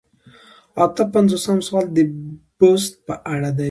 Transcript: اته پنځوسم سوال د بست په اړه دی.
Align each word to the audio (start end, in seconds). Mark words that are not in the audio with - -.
اته 0.83 1.03
پنځوسم 1.13 1.57
سوال 1.67 1.85
د 1.97 1.99
بست 2.59 2.93
په 3.07 3.13
اړه 3.33 3.49
دی. 3.55 3.59